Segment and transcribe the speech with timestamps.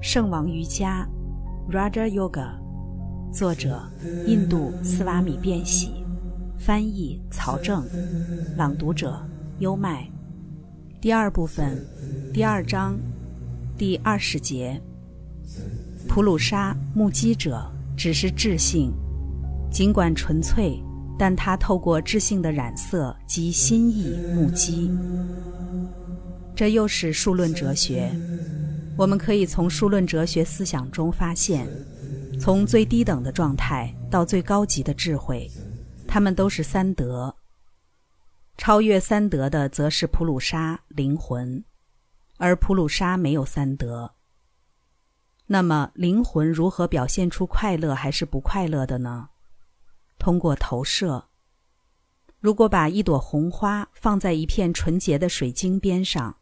[0.00, 1.06] 圣王瑜伽
[1.68, 2.50] （Raja Yoga），
[3.32, 3.82] 作者
[4.26, 5.90] 印度斯瓦米·变喜，
[6.56, 7.84] 翻译曹正，
[8.56, 9.20] 朗读者
[9.58, 10.08] 优麦。
[11.00, 11.84] 第二部分，
[12.32, 12.96] 第二章，
[13.76, 14.80] 第二十节。
[16.06, 18.92] 普鲁沙目击者只是智性，
[19.68, 20.80] 尽管纯粹，
[21.18, 24.96] 但他透过智性的染色及心意目击。
[26.54, 28.12] 这又是数论哲学。
[28.98, 31.68] 我们可以从数论哲学思想中发现，
[32.40, 35.48] 从最低等的状态到最高级的智慧，
[36.08, 37.32] 它们都是三德。
[38.56, 41.62] 超越三德的，则是普鲁沙灵魂，
[42.38, 44.14] 而普鲁沙没有三德。
[45.46, 49.28] 那么，灵魂如何表现出快乐还是不快乐的呢？
[50.18, 51.26] 通过投射。
[52.40, 56.37] 如果把一朵红花放在一片纯洁的水晶边上。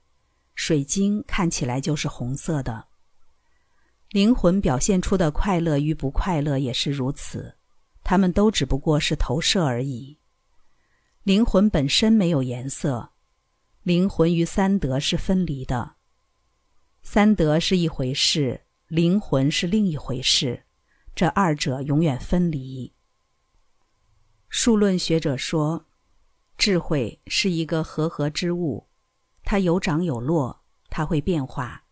[0.57, 2.87] 水晶看起来就是红色的。
[4.11, 7.57] 灵魂表现出的快乐与不快乐也是如此，
[8.03, 10.19] 它们都只不过是投射而已。
[11.23, 13.11] 灵魂本身没有颜色，
[13.83, 15.97] 灵魂与三德是分离的。
[17.03, 20.65] 三德是一回事，灵魂是另一回事，
[21.15, 22.93] 这二者永远分离。
[24.49, 25.85] 数论学者说，
[26.57, 28.86] 智慧是一个和合之物。
[29.47, 31.85] 它有涨有落，它会变化，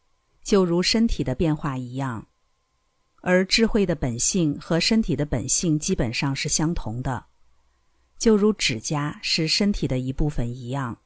[0.42, 2.26] 就如身体的变化一样。
[3.22, 7.26] 而智慧的本性和身体的本性基本上是相同的，
[8.18, 11.00] 就如指甲是身体的一部分一样。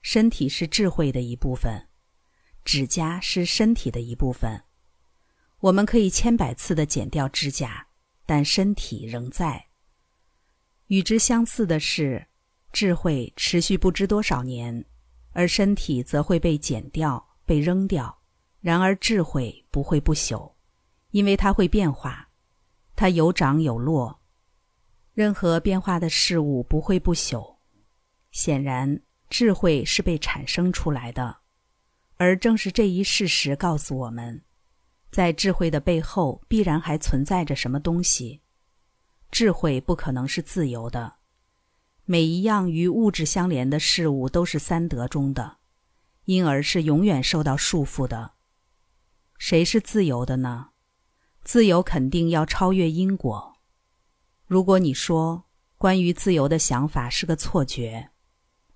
[0.00, 1.88] 身体是智慧的一部分，
[2.64, 4.62] 指甲是身体的一部分。
[5.58, 7.88] 我们可以千百次的剪掉指甲，
[8.24, 9.66] 但身体仍在。
[10.86, 12.28] 与之相似的是，
[12.72, 14.84] 智慧持续不知多少年。
[15.36, 18.22] 而身体则会被剪掉、被扔掉，
[18.62, 20.50] 然而智慧不会不朽，
[21.10, 22.26] 因为它会变化，
[22.96, 24.18] 它有涨有落。
[25.12, 27.56] 任何变化的事物不会不朽。
[28.30, 28.98] 显然，
[29.28, 31.36] 智慧是被产生出来的，
[32.16, 34.40] 而正是这一事实告诉我们，
[35.10, 38.40] 在智慧的背后必然还存在着什么东西。
[39.30, 41.15] 智慧不可能是自由的。
[42.08, 45.56] 每一样与物质相连的事物都是三德中的，
[46.26, 48.34] 因而是永远受到束缚的。
[49.38, 50.68] 谁是自由的呢？
[51.42, 53.56] 自由肯定要超越因果。
[54.46, 55.46] 如果你说
[55.76, 58.10] 关于自由的想法是个错觉，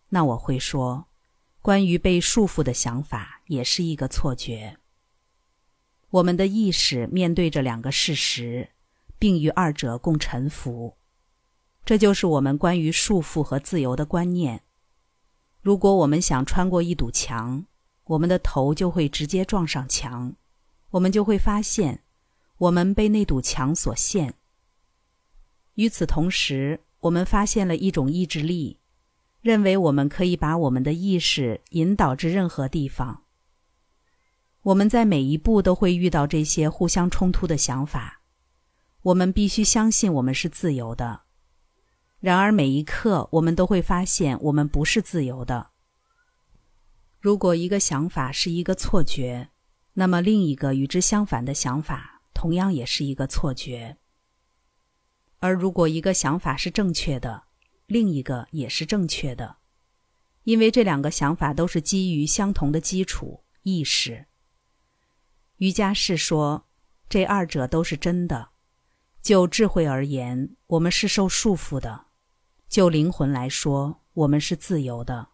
[0.09, 1.07] 那我会说，
[1.63, 4.77] 关于被束缚的想法也是一个错觉。
[6.11, 8.71] 我们的意识面对着两个事实，
[9.21, 10.97] 并与二者共臣服。
[11.85, 14.63] 这就是我们关于束缚和自由的观念。
[15.61, 17.65] 如果我们想穿过一堵墙，
[18.05, 20.35] 我们的头就会直接撞上墙，
[20.91, 22.03] 我们就会发现，
[22.59, 24.35] 我们被那堵墙所限。
[25.75, 28.79] 与此同时，我们发现了一种意志力，
[29.41, 33.23] 认为我们可以把我们的意识引导至任何地方。
[34.63, 38.21] 我们在每一步都会遇到这些互相冲突的想法。
[39.03, 41.23] 我们必须相信我们是自由的。
[42.21, 45.71] 然而，每一刻我们都会发现，我们不是自由的。
[47.19, 49.49] 如果一个想法是一个错觉，
[49.95, 53.97] 那么另一个与之相反的想法同样也是一个错觉。
[55.39, 57.45] 而如果一个想法是正确的，
[57.87, 59.57] 另一个也是正确的，
[60.45, 64.27] 因为这两个想法都是基于相同的基础——意识。
[65.57, 66.67] 瑜伽士说，
[67.09, 68.51] 这二者都是真的。
[69.23, 72.09] 就智慧而言，我们是受束缚的。
[72.71, 75.31] 就灵魂来说，我们是自由的，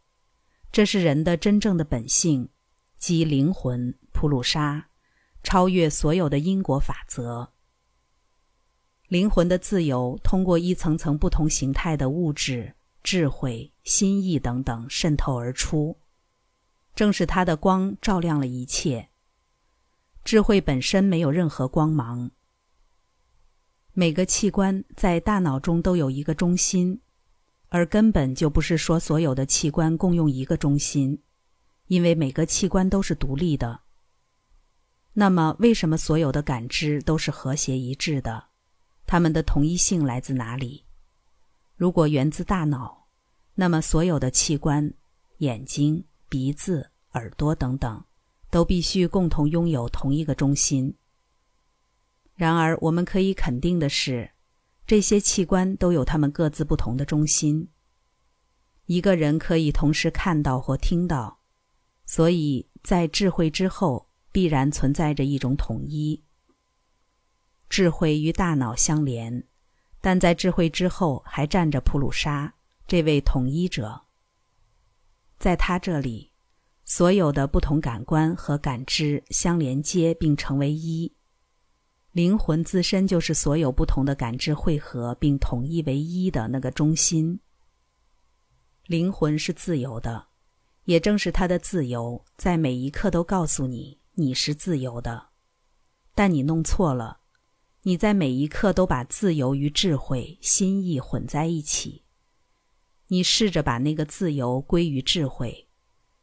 [0.73, 2.49] 这是人的真正的本性，
[2.97, 4.87] 即灵魂普鲁沙，
[5.43, 7.53] 超越所有的因果法则。
[9.09, 15.99] 灵魂的自由通过一层层不同形态的物质、智慧、心意等等渗透而出，
[16.95, 19.11] 正是它的光照亮了一切。
[20.25, 22.31] 智慧本身没有任何光芒。
[23.93, 27.03] 每个器官在大脑中都有一个中心。
[27.69, 31.21] 而根本就不是说所有的器官共用一个中心，
[31.89, 33.81] 因为每个器官都是独立的。
[35.13, 38.45] 那么，为什么所有的感知都是和谐一致的？
[39.07, 40.85] 它们的同一性来自哪里？
[41.77, 43.07] 如果源自大脑，
[43.55, 44.93] 那么所有的器官——
[45.39, 48.05] 眼睛、鼻子、耳朵等等，
[48.51, 50.95] 都必须共同拥有同一个中心。
[52.35, 54.31] 然而，我们可以肯定的是。
[54.87, 57.69] 这些器官都有它们各自不同的中心。
[58.85, 61.41] 一个人可以同时看到或听到，
[62.05, 66.23] 所以在智慧之后必然存在着一种统一。
[67.69, 69.49] 智慧与大脑相连，
[70.01, 72.55] 但在智慧之后还站着普鲁沙
[72.87, 74.03] 这位统一者。
[75.37, 76.31] 在他这里，
[76.85, 81.16] 所有的不同感官和感知相连接并成为一。
[82.17, 87.39] 灵魂自身就是所有不同的感知汇合并统一为一的那个中心。
[88.87, 90.29] 灵魂是自由的，
[90.85, 95.27] 也正是他的自由，在每一刻都告诉你你是自由的。
[96.15, 97.21] 但你弄错了，
[97.83, 102.03] 你在每一刻都把自由与智慧、心意混在一起。
[103.09, 105.69] 你试着把那个自由归于智慧，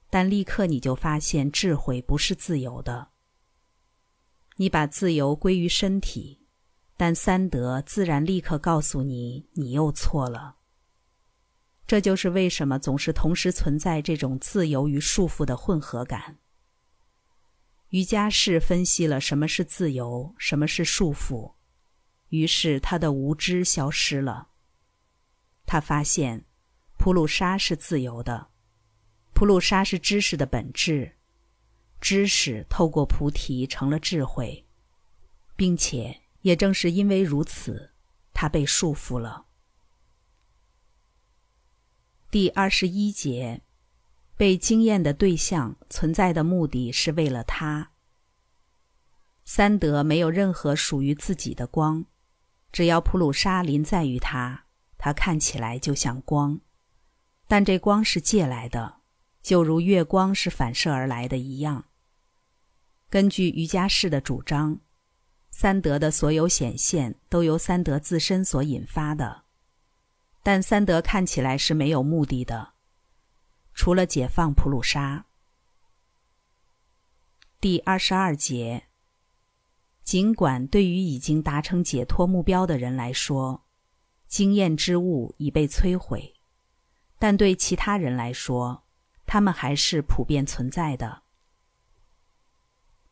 [0.10, 3.10] 但立刻你就发现智慧不是自由的。
[4.58, 6.40] 你把自由归于身体，
[6.96, 10.58] 但三德自然立刻告诉你，你又错了。
[11.86, 16.38] 这就是为什么总是同时存在这种自由与束缚的混合感。
[17.90, 21.54] 瑜伽士分析了什么是自由，什么是束缚，
[22.30, 24.48] 于是他的无知消失了。
[25.66, 26.46] 他发现，
[26.98, 28.48] 普鲁沙是自由的，
[29.34, 31.18] 普鲁沙是知识的本质。
[32.04, 34.66] 知识透过菩提成了智慧，
[35.56, 37.92] 并且也正是因为如此，
[38.34, 39.46] 他被束缚了。
[42.30, 43.62] 第二十一节，
[44.36, 47.92] 被经验的对象存在的目的是为了他。
[49.46, 52.04] 三德没有任何属于自己的光，
[52.74, 54.66] 只要普鲁沙临在于他，
[54.98, 56.60] 他看起来就像光，
[57.48, 58.98] 但这光是借来的，
[59.42, 61.86] 就如月光是反射而来的一样。
[63.14, 64.80] 根据瑜伽士的主张，
[65.52, 69.44] 三德的所有显现都由三德自身所引发的，
[70.42, 72.74] 但三德看起来是没有目的的，
[73.76, 75.28] 除了解放普鲁沙。
[77.62, 78.86] 第二十二节，
[80.04, 83.64] 尽管对于已经达成解脱目标的人来说，
[84.26, 86.34] 经验之物已被摧毁，
[87.20, 88.86] 但对其他人来说，
[89.28, 91.22] 他们还是普遍存在的。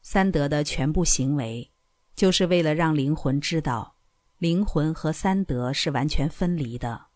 [0.02, 1.72] 三德的全部行为，
[2.16, 3.98] 就是为了让灵魂知道，
[4.40, 7.08] 灵魂和三德是完全分离的。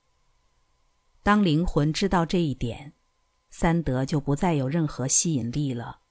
[1.24, 2.94] 当灵魂知道这一点，
[3.50, 6.02] 三德就不再有任何吸引力了。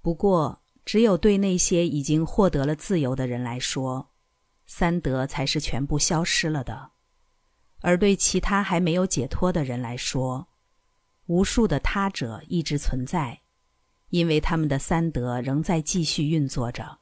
[0.00, 4.12] 不过，只有对那些已经获得了自由的人来说，
[4.64, 6.92] 三德才是全部消失了的；
[7.82, 10.48] 而对其他还没有解脱的人来说，
[11.26, 13.42] 无数的他者一直存在。
[14.10, 16.98] 因为他们的三德仍在继续运作着。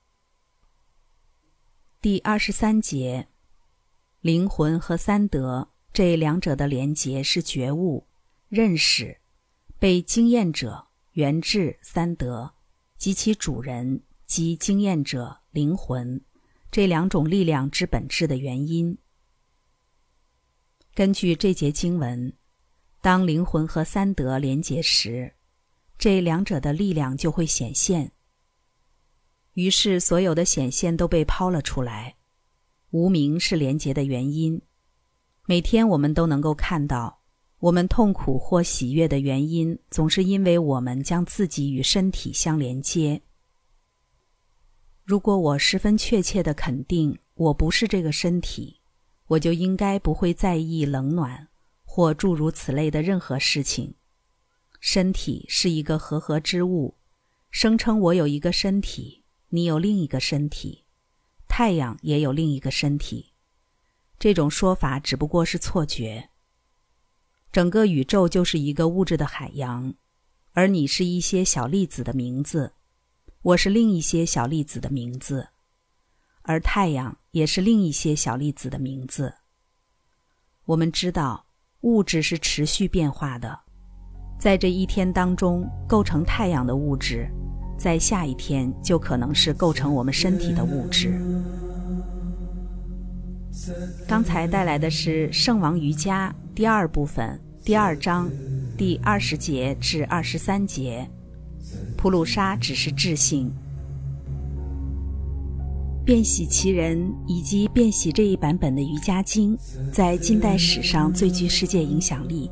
[2.01, 3.29] 第二十三节，
[4.21, 8.07] 灵魂和三德这两者的连结是觉悟、
[8.49, 9.19] 认识、
[9.79, 12.55] 被经验者、原质三德
[12.97, 16.21] 及其主人及经验者灵魂
[16.71, 18.97] 这两种力量之本质的原因。
[20.95, 22.33] 根据这节经文，
[23.01, 25.34] 当灵魂和三德连结时。
[25.99, 28.13] 这两者的力量就会显现。
[29.55, 32.17] 于是，所有的显现都被抛了出来。
[32.91, 34.61] 无名是连结的原因。
[35.47, 37.21] 每天我们都能够看到，
[37.59, 43.21] 我们痛苦或喜悦的原因，总是因为我们将自己与身体相连接。
[45.05, 48.81] 如果我十分确切的肯定我不是这个身体，
[49.27, 51.49] 我就应该不会在意冷暖
[51.85, 53.95] 或诸如此类的任何事情。
[54.87, 56.95] 身体是一个合合之物，
[57.51, 60.85] 声称我有一个身体，你有另一个身体，
[61.49, 63.33] 太阳也有另一个身体。
[64.19, 66.29] 这种说法只不过是错觉。
[67.51, 69.95] 整个宇宙就是一个物质的海洋，
[70.53, 72.75] 而你是一些小粒子的名字，
[73.41, 75.49] 我是另一些小粒子的名字，
[76.43, 79.37] 而太阳也是另一些小粒子的名字。
[80.67, 81.47] 我们知道，
[81.81, 83.64] 物质是持续变化的。
[84.45, 87.27] 在这一天当中，构成太阳的物质，
[87.79, 91.19] 在下一天就可能是构成我们身体的物质。
[94.07, 98.31] 刚才带来的是《圣王瑜伽》第二部分第二章
[98.77, 101.09] 第二十节至二十三节。
[101.97, 103.51] 普鲁沙只是智性。
[106.05, 109.57] 变喜其人以及变喜这一版本的《瑜伽经》，
[109.91, 112.51] 在近代史上最具世界影响力。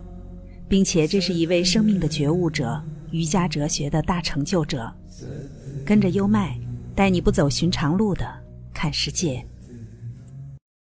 [0.73, 4.91] 并且这是一位生命的觉悟者，瑜伽哲学的大成就者。
[5.85, 6.59] 跟着优麦，
[6.95, 8.27] 带你不走寻常路的
[8.73, 9.47] 看世界。